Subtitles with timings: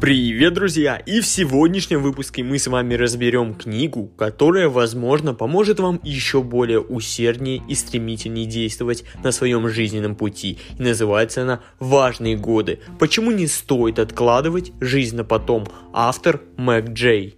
[0.00, 0.94] Привет, друзья!
[0.94, 6.78] И в сегодняшнем выпуске мы с вами разберем книгу, которая, возможно, поможет вам еще более
[6.80, 10.58] усерднее и стремительнее действовать на своем жизненном пути.
[10.78, 12.78] И называется она «Важные годы.
[13.00, 17.36] Почему не стоит откладывать жизнь на потом?» Автор Мэг Джей.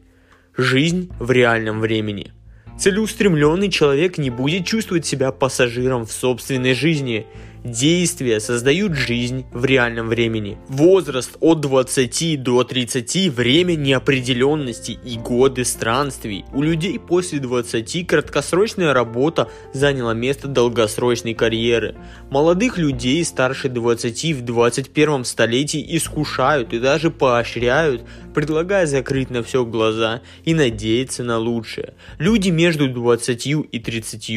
[0.54, 2.34] Жизнь в реальном времени.
[2.78, 7.26] Целеустремленный человек не будет чувствовать себя пассажиром в собственной жизни–
[7.64, 10.56] Действия создают жизнь в реальном времени.
[10.68, 16.46] Возраст от 20 до 30– время неопределенности и годы странствий.
[16.54, 21.96] У людей после 20 краткосрочная работа заняла место долгосрочной карьеры.
[22.30, 28.02] Молодых людей старше 20 в 21 столетии искушают и даже поощряют,
[28.34, 31.92] предлагая закрыть на все глаза и надеяться на лучшее.
[32.18, 34.30] Люди между 20 и 30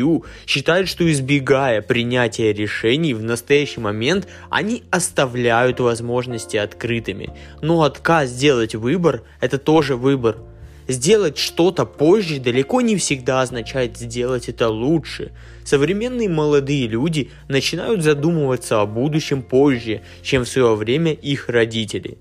[0.46, 7.32] считают, что избегая принятия решений в настоящий момент они оставляют возможности открытыми.
[7.62, 10.38] Но отказ сделать выбор– это тоже выбор.
[10.88, 15.32] Сделать что-то позже далеко не всегда означает сделать это лучше.
[15.64, 22.18] Современные молодые люди начинают задумываться о будущем позже, чем в свое время их родители.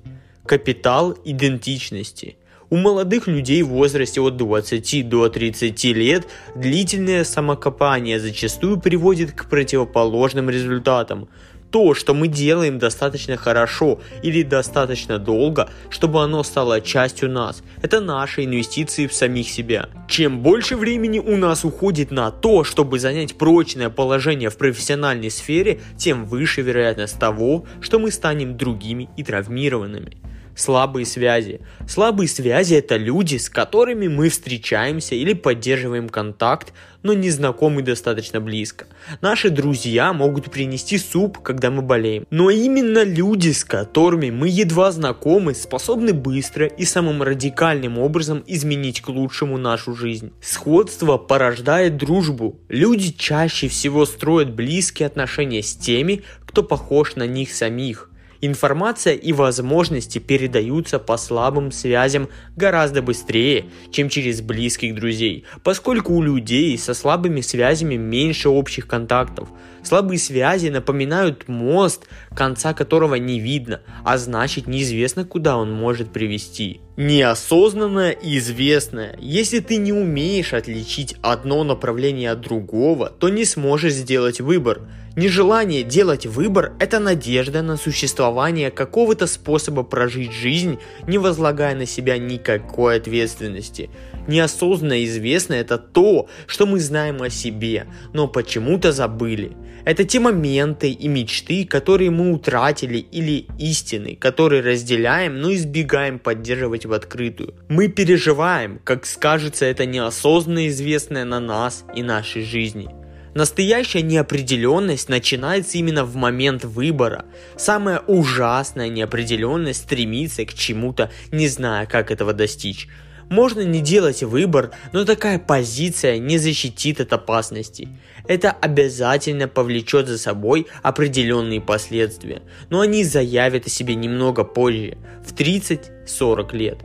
[0.47, 2.37] Капитал идентичности–
[2.73, 9.45] у молодых людей в возрасте от 20 до 30 лет длительное самокопание зачастую приводит к
[9.45, 11.29] противоположным результатам.
[11.71, 18.01] То, что мы делаем достаточно хорошо или достаточно долго, чтобы оно стало частью нас, это
[18.01, 19.91] наши инвестиции в самих себя.
[20.09, 25.83] Чем больше времени у нас уходит на то, чтобы занять прочное положение в профессиональной сфере,
[25.99, 30.23] тем выше вероятность того, что мы станем другими и травмированными
[30.57, 31.61] слабые связи.
[31.89, 36.73] Слабые связи это люди, с которыми мы встречаемся или поддерживаем контакт,
[37.03, 38.87] но не знакомы достаточно близко.
[39.21, 42.27] Наши друзья могут принести суп, когда мы болеем.
[42.31, 49.01] Но именно люди, с которыми мы едва знакомы, способны быстро и самым радикальным образом изменить
[49.01, 50.33] к лучшему нашу жизнь.
[50.41, 52.61] Сходство порождает дружбу.
[52.69, 58.12] Люди чаще всего строят близкие отношения с теми, кто похож на них самих.
[58.45, 66.23] Информация и возможности передаются по слабым связям гораздо быстрее, чем через близких друзей, поскольку у
[66.23, 69.49] людей со слабыми связями меньше общих контактов.
[69.85, 76.81] Слабые связи напоминают мост, конца которого не видно, а значит неизвестно куда он может привести.
[76.97, 79.17] Неосознанное и известное.
[79.21, 84.81] Если ты не умеешь отличить одно направление от другого, то не сможешь сделать выбор–
[85.15, 92.17] Нежелание делать выбор– это надежда на существование какого-то способа прожить жизнь, не возлагая на себя
[92.17, 93.91] никакой ответственности.
[94.27, 99.55] Неосознанно известно это то, что мы знаем о себе, но почему-то забыли.
[99.85, 106.87] Это те моменты и мечты, которые мы утратили или истины, которые разделяем, но избегаем поддерживать
[106.87, 107.55] в открытую.
[107.69, 113.02] Мы переживаем, как скажется это неосознанно известное на нас и нашей жизни.
[113.35, 117.25] Настоящая неопределенность начинается именно в момент выбора.
[117.57, 122.89] Самая ужасная неопределенность стремится к чему-то, не зная, как этого достичь.
[123.31, 127.89] Можно не делать выбор, но такая позиция не защитит от опасности.
[128.29, 135.33] Это обязательно повлечет за собой определенные последствия, но они заявят о себе немного позже, в
[135.35, 136.79] 30-40 лет.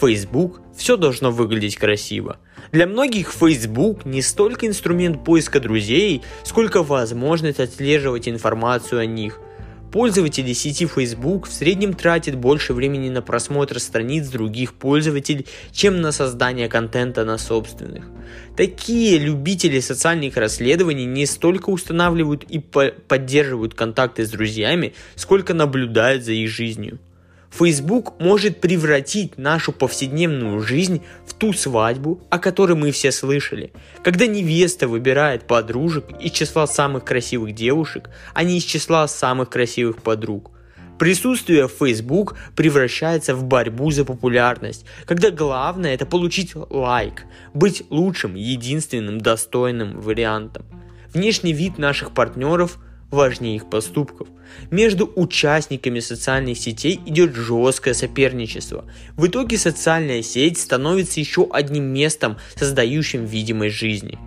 [0.00, 2.38] Facebook все должно выглядеть красиво.
[2.72, 9.40] Для многих Facebook не столько инструмент поиска друзей, сколько возможность отслеживать информацию о них.
[9.90, 16.12] Пользователи сети Facebook в среднем тратят больше времени на просмотр страниц других пользователей, чем на
[16.12, 18.04] создание контента на собственных.
[18.54, 26.22] Такие любители социальных расследований не столько устанавливают и по поддерживают контакты с друзьями, сколько наблюдают
[26.22, 26.98] за их жизнью.
[27.50, 33.72] Facebook может превратить нашу повседневную жизнь в ту свадьбу, о которой мы все слышали.
[34.02, 40.02] Когда невеста выбирает подружек из числа самых красивых девушек, а не из числа самых красивых
[40.02, 40.50] подруг.
[40.98, 47.24] Присутствие в Facebook превращается в борьбу за популярность, когда главное это получить лайк,
[47.54, 50.66] быть лучшим, единственным достойным вариантом.
[51.14, 52.78] Внешний вид наших партнеров–
[53.10, 54.28] важнее их поступков.
[54.70, 58.84] Между участниками социальных сетей идет жесткое соперничество.
[59.16, 64.18] В итоге социальная сеть становится еще одним местом, создающим видимость жизни.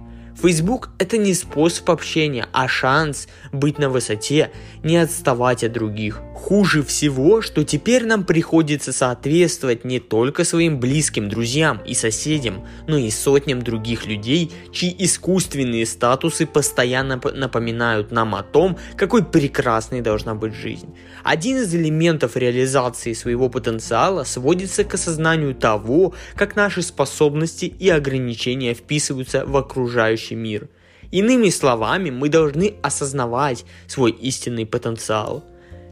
[0.41, 4.51] Facebook– это не способ общения, а шанс быть на высоте,
[4.83, 6.19] не отставать от других.
[6.33, 12.97] Хуже всего, что теперь нам приходится соответствовать не только своим близким друзьям и соседям, но
[12.97, 20.33] и сотням других людей, чьи искусственные статусы постоянно напоминают нам о том, какой прекрасной должна
[20.33, 20.91] быть жизнь.
[21.23, 28.73] Один из элементов реализации своего потенциала сводится к осознанию того, как наши способности и ограничения
[28.73, 30.69] вписываются в окружающий мир.
[31.11, 35.43] Иными словами, мы должны осознавать свой истинный потенциал.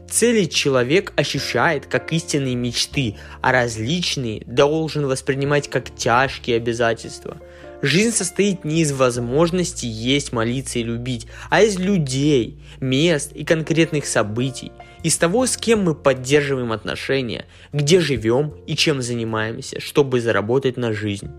[0.08, 7.36] Цели человек ощущает как истинные мечты, а различные должен воспринимать как тяжкие обязательства–
[7.82, 14.04] Жизнь состоит не из возможности есть, молиться и любить, а из людей, мест и конкретных
[14.04, 14.70] событий,
[15.02, 20.92] из того, с кем мы поддерживаем отношения, где живем и чем занимаемся, чтобы заработать на
[20.92, 21.30] жизнь.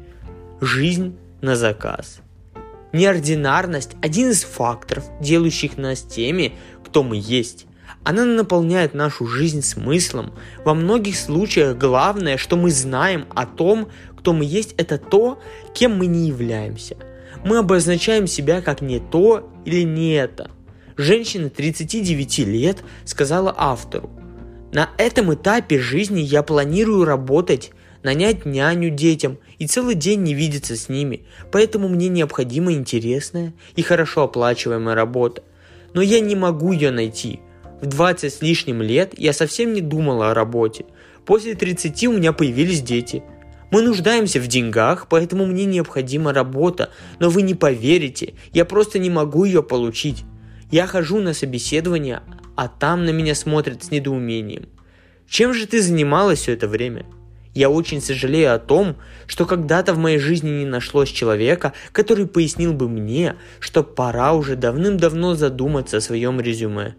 [0.61, 2.21] Жизнь на заказ.
[2.93, 6.53] Неординарность– один из факторов, делающих нас теми,
[6.85, 7.65] кто мы есть.
[8.03, 10.33] Она наполняет нашу жизнь смыслом.
[10.65, 15.39] Во многих случаях главное, что мы знаем о том, кто мы есть, это то,
[15.73, 16.97] кем мы не являемся.
[17.45, 20.51] Мы обозначаем себя как не то или не это.
[20.97, 24.09] Женщина 39 лет сказала автору,
[24.71, 27.71] на этом этапе жизни я планирую работать,
[28.03, 33.81] нанять няню детям и целый день не видеться с ними, поэтому мне необходима интересная и
[33.81, 35.43] хорошо оплачиваемая работа.
[35.93, 37.39] Но я не могу ее найти.
[37.81, 40.85] В 20 с лишним лет я совсем не думала о работе.
[41.25, 43.23] После 30 у меня появились дети–
[43.71, 49.09] мы нуждаемся в деньгах, поэтому мне необходима работа, но вы не поверите, я просто не
[49.09, 50.25] могу ее получить.
[50.71, 52.21] Я хожу на собеседование,
[52.57, 54.67] а там на меня смотрят с недоумением.
[55.27, 57.05] Чем же ты занималась все это время?
[57.53, 58.95] Я очень сожалею о том,
[59.27, 64.55] что когда-то в моей жизни не нашлось человека, который пояснил бы мне, что пора уже
[64.55, 66.95] давным-давно задуматься о своем резюме.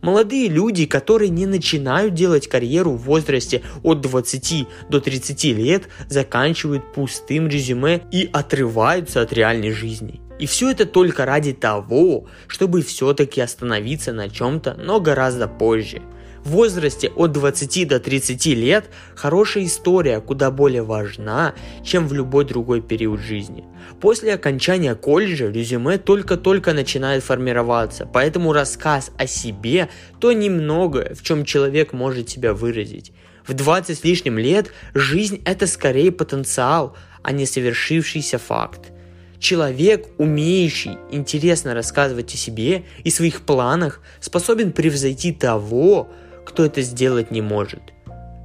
[0.00, 6.92] Молодые люди, которые не начинают делать карьеру в возрасте от 20 до 30 лет, заканчивают
[6.92, 10.20] пустым резюме и отрываются от реальной жизни.
[10.40, 16.02] И все это только ради того, чтобы все-таки остановиться на чем-то, но гораздо позже–
[16.44, 21.54] в возрасте от 20 до 30 лет хорошая история куда более важна,
[21.84, 23.64] чем в любой другой период жизни.
[24.00, 29.88] После окончания колледжа резюме только-только начинает формироваться, поэтому рассказ о себе
[30.20, 33.12] то немногое, в чем человек может себя выразить.
[33.46, 38.92] В 20 с лишним лет жизнь это скорее потенциал, а не совершившийся факт.
[39.38, 46.08] Человек, умеющий интересно рассказывать о себе и своих планах, способен превзойти того,
[46.44, 47.82] кто это сделать не может.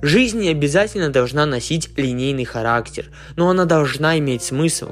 [0.02, 4.92] Жизнь не обязательно должна носить линейный характер, но она должна иметь смысл.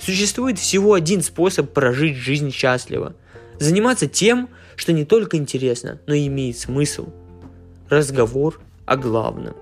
[0.00, 3.14] Существует всего один способ прожить жизнь счастливо.
[3.58, 7.08] Заниматься тем, что не только интересно, но и имеет смысл.
[7.88, 9.54] Разговор о главном.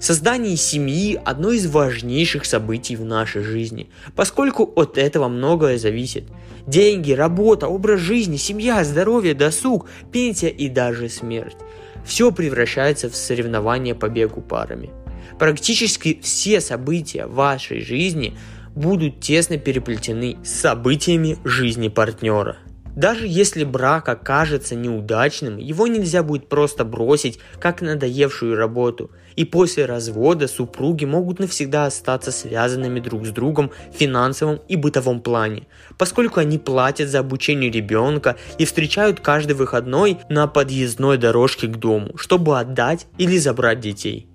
[0.00, 6.24] Создание семьи– одно из важнейших событий в нашей жизни, поскольку от этого многое зависит.
[6.66, 11.56] Деньги, работа, образ жизни, семья, здоровье, досуг, пенсия и даже смерть
[12.06, 14.90] все превращается в соревнование по бегу парами.
[15.38, 18.38] Практически все события вашей жизни
[18.74, 22.58] будут тесно переплетены с событиями жизни партнера.
[22.96, 29.10] Даже если брак окажется неудачным, его нельзя будет просто бросить, как надоевшую работу.
[29.36, 35.20] И после развода супруги могут навсегда остаться связанными друг с другом в финансовом и бытовом
[35.20, 35.66] плане,
[35.98, 42.16] поскольку они платят за обучение ребенка и встречают каждый выходной на подъездной дорожке к дому,
[42.16, 44.26] чтобы отдать или забрать детей.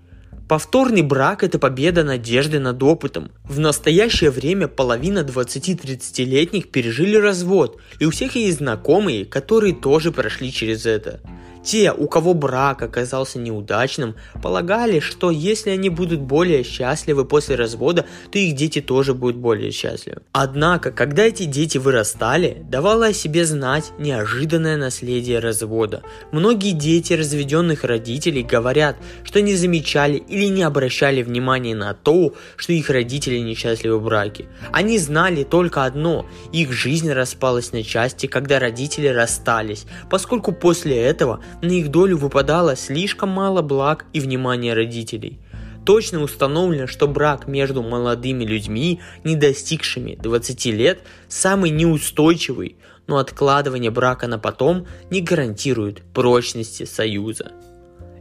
[0.51, 3.31] Повторный брак– это победа надежды над опытом.
[3.45, 10.51] В настоящее время половина 20-30-летних пережили развод, и у всех есть знакомые, которые тоже прошли
[10.51, 11.21] через это.
[11.63, 18.05] Те, у кого брак оказался неудачным, полагали, что если они будут более счастливы после развода,
[18.31, 20.21] то их дети тоже будут более счастливы.
[20.31, 26.01] Однако, когда эти дети вырастали, давало о себе знать неожиданное наследие развода.
[26.31, 32.73] Многие дети разведенных родителей говорят, что не замечали или не обращали внимания на то, что
[32.73, 34.45] их родители несчастливы в браке.
[34.71, 41.43] Они знали только одно– их жизнь распалась на части, когда родители расстались, поскольку после этого
[41.61, 45.39] на их долю выпадало слишком мало благ и внимания родителей.
[45.85, 52.77] Точно установлено, что брак между молодыми людьми, не достигшими 20 лет, самый неустойчивый,
[53.07, 57.51] но откладывание брака на потом не гарантирует прочности союза.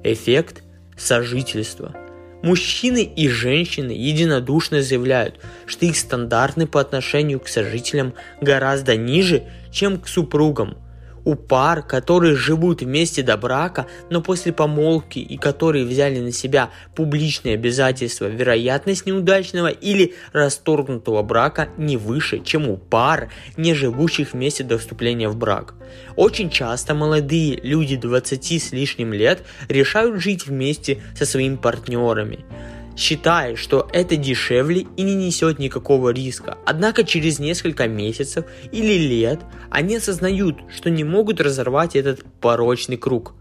[0.02, 0.62] Эффект
[0.96, 1.94] сожительства.
[2.42, 10.00] Мужчины и женщины единодушно заявляют, что их стандарты по отношению к сожителям гораздо ниже, чем
[10.00, 10.78] к супругам–
[11.24, 16.70] у пар, которые живут вместе до брака, но после помолвки и которые взяли на себя
[16.94, 24.64] публичные обязательства, вероятность неудачного или расторгнутого брака не выше, чем у пар, не живущих вместе
[24.64, 25.74] до вступления в брак.
[26.16, 32.44] Очень часто молодые люди 20 с лишним лет решают жить вместе со своими партнерами
[33.00, 36.58] считая, что это дешевле и не несет никакого риска.
[36.66, 39.40] Однако через несколько месяцев или лет
[39.70, 43.34] они осознают, что не могут разорвать этот порочный круг.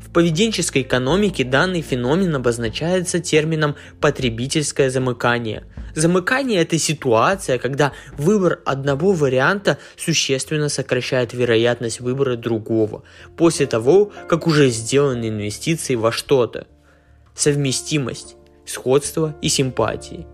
[0.00, 5.64] В поведенческой экономике данный феномен обозначается термином потребительское замыкание.
[5.94, 13.04] Замыкание– это ситуация, когда выбор одного варианта существенно сокращает вероятность выбора другого,
[13.36, 16.66] после того, как уже сделаны инвестиции во что-то.
[17.34, 18.36] Совместимость
[18.72, 20.26] сходство и симпатии.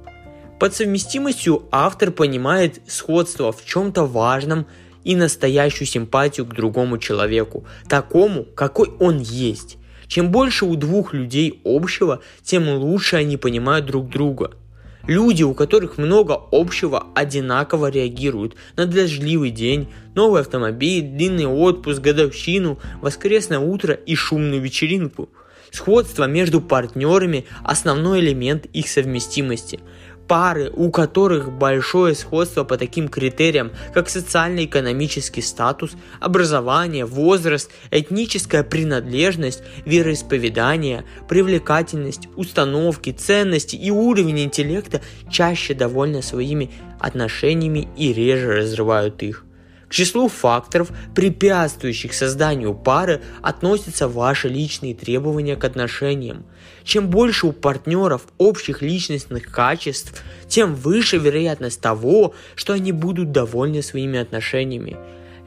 [0.58, 4.66] Под совместимостью автор понимает сходство в чем-то важном
[5.04, 9.76] и настоящую симпатию к другому человеку, такому, какой он есть.
[10.06, 14.52] Чем больше у двух людей общего, тем лучше они понимают друг друга.
[15.06, 22.78] Люди, у которых много общего, одинаково реагируют на дождливый день, новый автомобиль, длинный отпуск, годовщину,
[23.00, 25.28] воскресное утро и шумную вечеринку–
[25.72, 29.80] Сходство между партнерами– основной элемент их совместимости.
[30.26, 39.62] Пары, у которых большое сходство по таким критериям, как социально-экономический статус, образование, возраст, этническая принадлежность,
[39.86, 46.70] вероисповедание, привлекательность, установки, ценности и уровень интеллекта, чаще довольны своими
[47.00, 49.44] отношениями и реже разрывают их.
[49.88, 56.44] К числу факторов, препятствующих созданию пары, относятся ваши личные требования к отношениям.
[56.84, 63.82] Чем больше у партнеров общих личностных качеств, тем выше вероятность того, что они будут довольны
[63.82, 64.96] своими отношениями.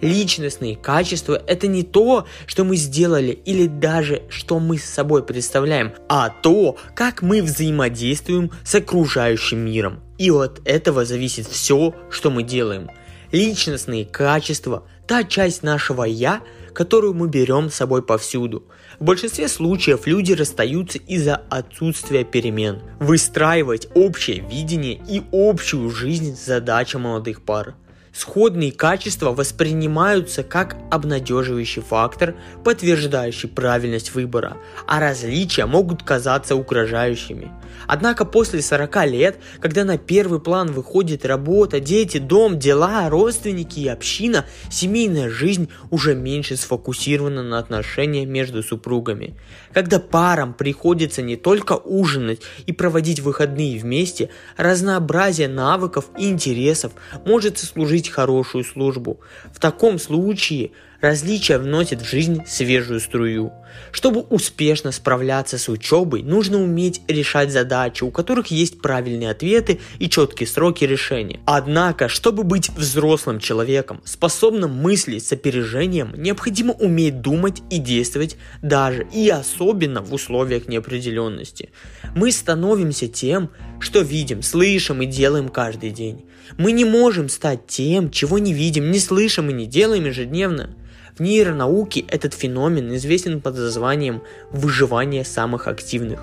[0.02, 5.94] Личностные качества– это не то, что мы сделали или даже что мы с собой представляем,
[6.10, 10.00] а то, как мы взаимодействуем с окружающим миром.
[10.18, 12.90] И от этого зависит все, что мы делаем–
[13.32, 16.42] личностные качества, та часть нашего «я»,
[16.74, 18.64] которую мы берем с собой повсюду.
[19.00, 22.80] В большинстве случаев люди расстаются из-за отсутствия перемен.
[23.00, 27.76] Выстраивать общее видение и общую жизнь– задача молодых пар.
[28.14, 37.52] Сходные качества воспринимаются как обнадеживающий фактор, подтверждающий правильность выбора, а различия могут казаться угрожающими.
[37.88, 43.88] Однако после 40 лет, когда на первый план выходит работа, дети, дом, дела, родственники и
[43.88, 49.36] община, семейная жизнь уже меньше сфокусирована на отношениях между супругами.
[49.74, 56.94] Когда парам приходится не только ужинать и проводить выходные вместе, разнообразие навыков и интересов
[57.26, 59.20] может служить служить хорошую службу.
[59.54, 63.52] В таком случае различия вносят в жизнь свежую струю.
[63.92, 70.10] Чтобы успешно справляться с учебой, нужно уметь решать задачи, у которых есть правильные ответы и
[70.10, 71.40] четкие сроки решения.
[71.46, 79.08] Однако, чтобы быть взрослым человеком, способным мыслить с опережением, необходимо уметь думать и действовать даже
[79.14, 81.70] и особенно в условиях неопределенности.
[82.16, 83.50] Мы становимся тем,
[83.80, 86.26] что видим, слышим и делаем каждый день.
[86.58, 90.76] Мы не можем стать тем, чего не видим, не слышим и не делаем ежедневно.
[91.18, 96.22] В нейронауке этот феномен известен под названием выживание самых активных.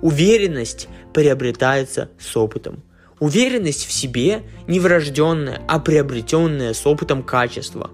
[0.00, 2.82] Уверенность приобретается с опытом.
[3.20, 7.90] Уверенность в себе не врожденное, а приобретенное с опытом качество.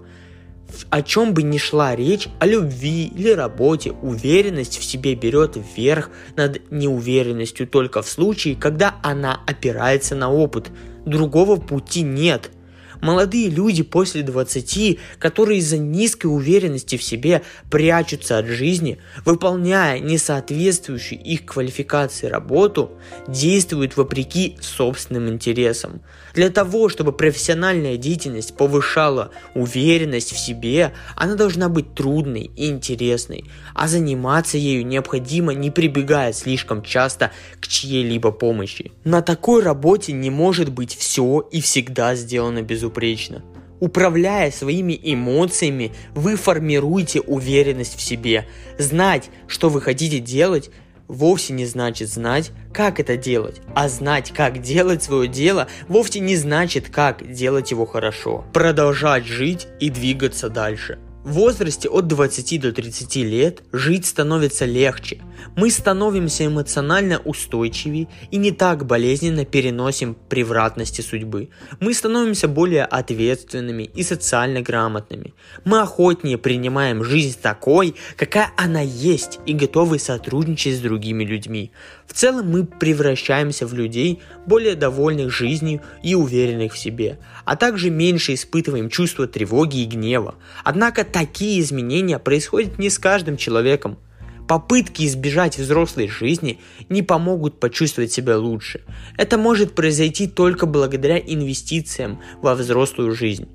[0.89, 6.09] О чем бы ни шла речь, о любви или работе, уверенность в себе берет вверх
[6.35, 10.69] над неуверенностью только в случае, когда она опирается на опыт.
[11.05, 12.51] Другого пути нет–
[13.01, 21.21] Молодые люди после 20, которые из-за низкой уверенности в себе прячутся от жизни, выполняя несоответствующую
[21.21, 22.91] их квалификации работу,
[23.27, 26.01] действуют вопреки собственным интересам.
[26.33, 33.45] Для того, чтобы профессиональная деятельность повышала уверенность в себе, она должна быть трудной и интересной,
[33.73, 38.91] а заниматься ею необходимо не прибегая слишком часто к чьей-либо помощи.
[39.03, 43.43] На такой работе не может быть все и всегда сделано безупречно.
[43.79, 48.45] Управляя своими эмоциями, вы формируете уверенность в себе.
[48.77, 50.69] Знать, что вы хотите делать,
[51.07, 53.61] вовсе не значит знать, как это делать.
[53.73, 58.43] А знать, как делать свое дело, вовсе не значит, как делать его хорошо.
[58.53, 60.99] Продолжать жить и двигаться дальше.
[61.23, 65.21] В возрасте от 20 до 30 лет жить становится легче.
[65.57, 71.49] Мы становимся эмоционально устойчивее и не так болезненно переносим превратности судьбы.
[71.81, 75.33] Мы становимся более ответственными и социально грамотными.
[75.65, 81.73] Мы охотнее принимаем жизнь такой, какая она есть, и готовы сотрудничать с другими людьми.
[82.09, 87.91] В целом мы превращаемся в людей, более довольных жизнью и уверенных в себе, а также
[87.91, 90.33] меньше испытываем чувство тревоги и гнева.
[90.63, 93.99] Однако такие изменения происходят не с каждым человеком.
[94.47, 98.81] Попытки избежать взрослой жизни не помогут почувствовать себя лучше.
[99.15, 103.47] Это может произойти только благодаря инвестициям во взрослую жизнь.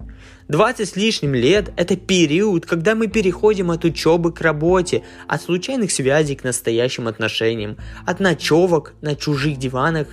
[0.48, 5.90] 20 с лишним лет– это период, когда мы переходим от учебы к работе, от случайных
[5.90, 10.06] связей к настоящим отношениям, от ночевок на чужих диванах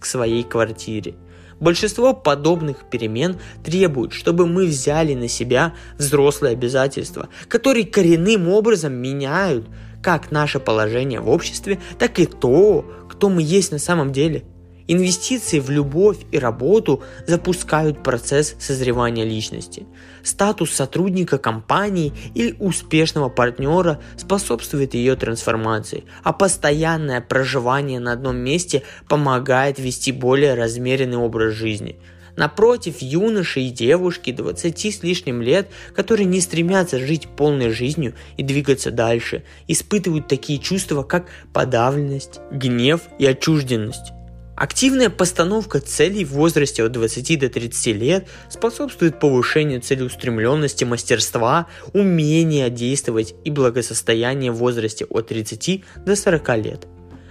[0.00, 1.14] к своей квартире.
[1.60, 9.66] Большинство подобных перемен требует, чтобы мы взяли на себя взрослые обязательства, которые коренным образом меняют
[10.02, 14.44] как наше положение в обществе, так и то, кто мы есть на самом деле–
[14.88, 19.86] Инвестиции в любовь и работу запускают процесс созревания личности.
[20.22, 28.84] Статус сотрудника компании или успешного партнера способствует ее трансформации, а постоянное проживание на одном месте
[29.08, 31.96] помогает вести более размеренный образ жизни.
[32.36, 38.42] Напротив, юноши и девушки 20 с лишним лет, которые не стремятся жить полной жизнью и
[38.42, 44.12] двигаться дальше, испытывают такие чувства, как подавленность, гнев и отчужденность.
[44.56, 52.70] Активная постановка целей в возрасте от 20 до 30 лет способствует повышению целеустремленности, мастерства, умения
[52.70, 56.86] действовать и благосостояния в возрасте от 30 до 40 лет.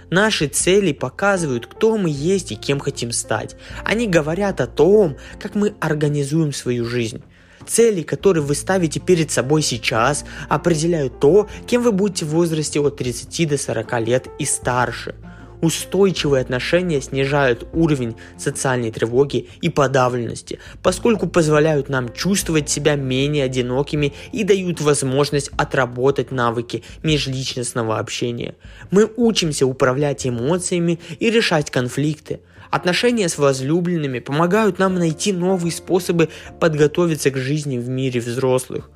[0.08, 3.56] Наши цели показывают, кто мы есть и кем хотим стать.
[3.84, 7.24] Они говорят о том, как мы организуем свою жизнь.
[7.66, 12.98] Цели, которые вы ставите перед собой сейчас, определяют то, кем вы будете в возрасте от
[12.98, 15.16] 30 до 40 лет и старше–
[15.62, 24.12] Устойчивые отношения снижают уровень социальной тревоги и подавленности, поскольку позволяют нам чувствовать себя менее одинокими
[24.32, 28.54] и дают возможность отработать навыки межличностного общения.
[28.90, 32.40] Мы учимся управлять эмоциями и решать конфликты.
[32.70, 36.28] Отношения с возлюбленными помогают нам найти новые способы
[36.60, 38.90] подготовиться к жизни в мире взрослых.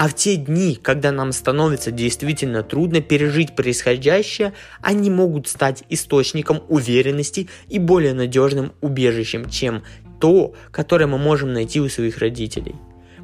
[0.00, 6.62] А в те дни, когда нам становится действительно трудно пережить происходящее, они могут стать источником
[6.70, 9.82] уверенности и более надежным убежищем, чем
[10.18, 12.76] то, которое мы можем найти у своих родителей.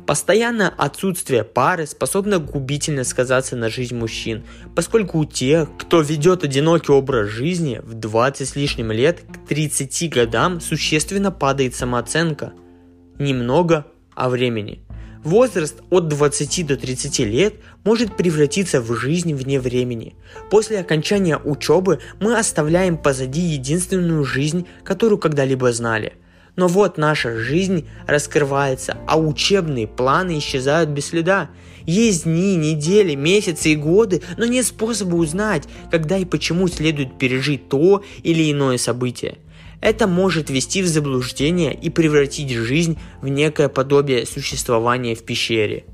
[0.06, 6.92] Постоянное отсутствие пары способно губительно сказаться на жизнь мужчин, поскольку у тех, кто ведет одинокий
[6.92, 12.52] образ жизни в 20 с лишним лет к 30 годам существенно падает самооценка.
[13.18, 14.82] Немного о времени–
[15.26, 20.14] Возраст от 20 до 30 лет может превратиться в жизнь вне времени.
[20.52, 26.12] После окончания учебы мы оставляем позади единственную жизнь, которую когда-либо знали.
[26.54, 31.50] Но вот наша жизнь раскрывается, а учебные планы исчезают без следа.
[31.86, 37.68] Есть дни, недели, месяцы и годы, но нет способа узнать, когда и почему следует пережить
[37.68, 39.38] то или иное событие.
[39.80, 45.84] Это может ввести в заблуждение и превратить жизнь в некое подобие существования в пещере.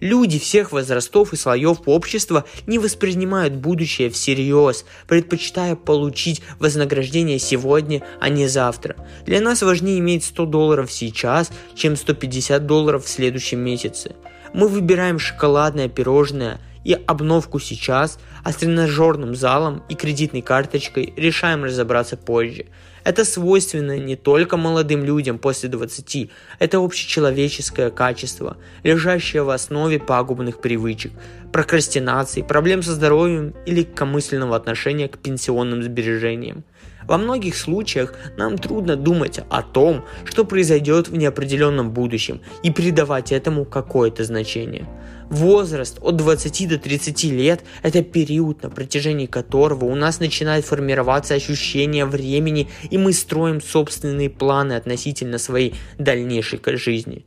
[0.00, 8.30] Люди всех возрастов и слоев общества не воспринимают будущее всерьез, предпочитая получить вознаграждение сегодня, а
[8.30, 8.96] не завтра.
[9.26, 14.16] Для нас важнее иметь 100 долларов сейчас, чем 150 долларов в следующем месяце.
[14.54, 21.62] Мы выбираем шоколадное пирожное и обновку сейчас, а с тренажерным залом и кредитной карточкой решаем
[21.64, 22.66] разобраться позже.
[23.10, 30.60] Это свойственно не только молодым людям после 20, это общечеловеческое качество, лежащее в основе пагубных
[30.60, 31.10] привычек,
[31.52, 36.62] прокрастинации, проблем со здоровьем или легкомысленного отношения к пенсионным сбережениям.
[37.06, 43.32] Во многих случаях нам трудно думать о том, что произойдет в неопределенном будущем и придавать
[43.32, 44.86] этому какое-то значение.
[45.30, 51.34] Возраст от 20 до 30 лет– это период, на протяжении которого у нас начинает формироваться
[51.34, 57.24] ощущение времени, и мы строим собственные планы относительно своей дальнейшей жизни.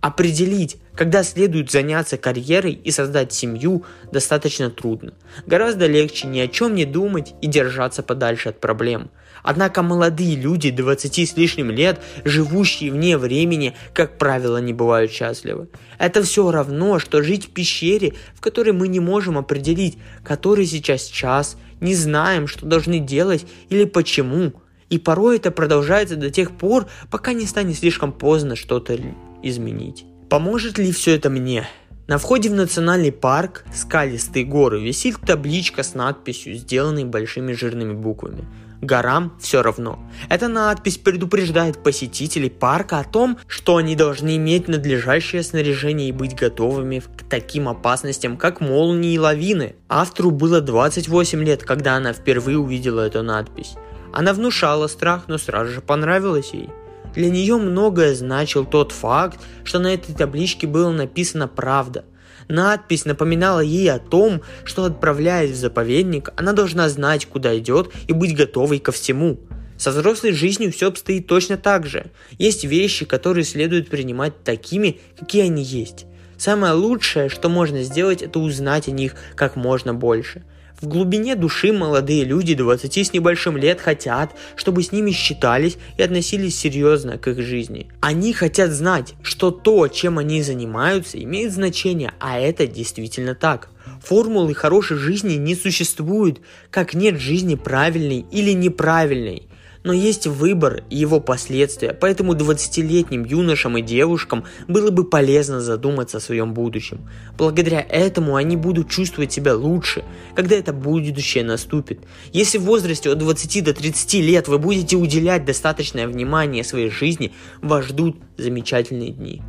[0.00, 5.12] Определить, когда следует заняться карьерой и создать семью, достаточно трудно.
[5.46, 9.10] Гораздо легче ни о чем не думать и держаться подальше от проблем.
[9.42, 15.68] Однако молодые люди 20 с лишним лет, живущие вне времени, как правило, не бывают счастливы.
[15.98, 21.04] Это все равно, что жить в пещере, в которой мы не можем определить, который сейчас
[21.04, 24.52] час, не знаем, что должны делать или почему.
[24.88, 28.94] И порой это продолжается до тех пор, пока не станет слишком поздно что-то
[29.42, 30.04] изменить.
[30.28, 31.68] Поможет ли все это мне?
[32.06, 38.44] На входе в национальный парк «Скалистые горы» висит табличка с надписью, сделанной большими жирными буквами.
[38.82, 39.98] Горам все равно.
[40.28, 46.34] Эта надпись предупреждает посетителей парка о том, что они должны иметь надлежащее снаряжение и быть
[46.34, 49.76] готовыми к таким опасностям, как молнии и лавины.
[49.88, 53.74] Автору было 28 лет, когда она впервые увидела эту надпись.
[54.12, 56.70] Она внушала страх, но сразу же понравилась ей.
[57.14, 62.04] Для нее многое значил тот факт, что на этой табличке было написано «правда».
[62.48, 68.12] Надпись напоминала ей о том, что отправляясь в заповедник, она должна знать, куда идет и
[68.12, 69.38] быть готовой ко всему.
[69.78, 72.06] Со взрослой жизнью все обстоит точно так же.
[72.38, 76.06] Есть вещи, которые следует принимать такими, какие они есть.
[76.36, 80.44] Самое лучшее, что можно сделать, это узнать о них как можно больше–
[80.80, 86.02] в глубине души молодые люди 20 с небольшим лет хотят, чтобы с ними считались и
[86.02, 87.88] относились серьезно к их жизни.
[88.00, 93.68] Они хотят знать, что то, чем они занимаются, имеет значение, а это действительно так.
[94.02, 96.40] Формулы хорошей жизни не существует,
[96.70, 99.49] как нет жизни правильной или неправильной
[99.82, 106.18] но есть выбор и его последствия, поэтому 20-летним юношам и девушкам было бы полезно задуматься
[106.18, 107.08] о своем будущем.
[107.38, 112.00] Благодаря этому они будут чувствовать себя лучше, когда это будущее наступит.
[112.32, 117.32] Если в возрасте от 20 до 30 лет вы будете уделять достаточное внимание своей жизни,
[117.62, 119.42] вас ждут замечательные дни.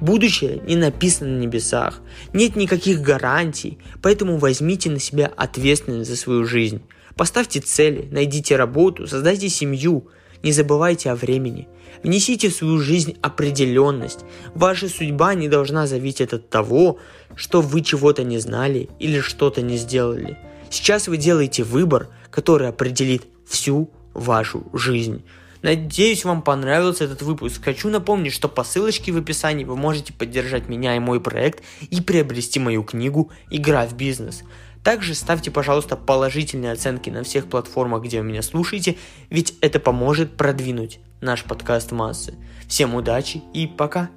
[0.00, 2.00] Будущее не написано на небесах,
[2.32, 6.80] нет никаких гарантий, поэтому возьмите на себя ответственность за свою жизнь.
[7.20, 10.08] Поставьте цели, найдите работу, создайте семью.
[10.42, 11.68] Не забывайте о времени.
[12.02, 14.20] Внесите в свою жизнь определенность.
[14.54, 16.98] Ваша судьба не должна зависеть от того,
[17.36, 20.38] что вы чего-то не знали или что-то не сделали.
[20.70, 25.22] Сейчас вы делаете выбор, который определит всю вашу жизнь.
[25.60, 27.62] Надеюсь, вам понравился этот выпуск.
[27.62, 32.00] Хочу напомнить, что по ссылочке в описании вы можете поддержать меня и мой проект и
[32.00, 34.42] приобрести мою книгу «Игра в бизнес».
[34.82, 38.96] Также ставьте, пожалуйста, положительные оценки на всех платформах, где вы меня слушаете,
[39.28, 42.34] ведь это поможет продвинуть наш подкаст массы.
[42.66, 44.10] Всем удачи и пока!